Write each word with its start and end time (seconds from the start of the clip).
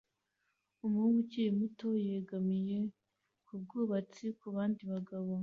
Umuhungu 0.85 1.19
ukiri 1.23 1.49
muto 1.59 1.87
yegamiye 2.07 2.77
kubwubatsi 3.45 4.25
kubandi 4.39 4.81
bagabo 4.93 5.33